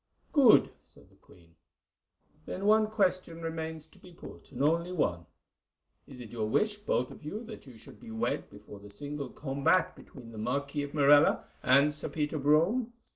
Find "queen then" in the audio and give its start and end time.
1.15-2.65